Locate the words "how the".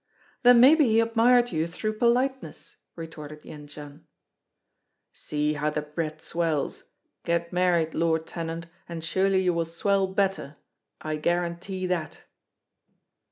5.53-5.83